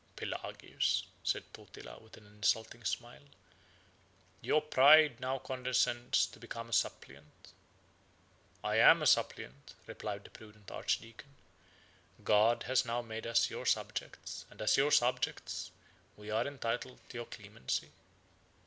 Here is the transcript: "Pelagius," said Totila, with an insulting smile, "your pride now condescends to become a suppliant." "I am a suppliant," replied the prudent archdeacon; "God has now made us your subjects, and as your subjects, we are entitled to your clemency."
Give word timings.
"Pelagius," 0.15 1.03
said 1.23 1.43
Totila, 1.53 1.99
with 1.99 2.17
an 2.17 2.25
insulting 2.25 2.83
smile, 2.83 3.21
"your 4.41 4.59
pride 4.59 5.19
now 5.19 5.37
condescends 5.37 6.25
to 6.25 6.39
become 6.39 6.69
a 6.69 6.73
suppliant." 6.73 7.53
"I 8.63 8.77
am 8.77 9.03
a 9.03 9.05
suppliant," 9.05 9.75
replied 9.85 10.23
the 10.23 10.31
prudent 10.31 10.71
archdeacon; 10.71 11.35
"God 12.23 12.63
has 12.63 12.83
now 12.83 13.03
made 13.03 13.27
us 13.27 13.51
your 13.51 13.67
subjects, 13.67 14.43
and 14.49 14.59
as 14.59 14.75
your 14.75 14.89
subjects, 14.89 15.69
we 16.17 16.31
are 16.31 16.47
entitled 16.47 16.99
to 17.09 17.17
your 17.19 17.27
clemency." 17.27 17.91